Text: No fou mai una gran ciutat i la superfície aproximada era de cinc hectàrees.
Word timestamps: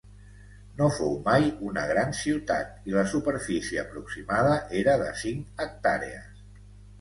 No 0.77 0.85
fou 0.93 1.11
mai 1.27 1.43
una 1.67 1.83
gran 1.91 2.15
ciutat 2.19 2.89
i 2.93 2.95
la 2.95 3.03
superfície 3.11 3.83
aproximada 3.83 4.57
era 4.81 4.97
de 5.05 5.13
cinc 5.21 5.63
hectàrees. 5.67 6.43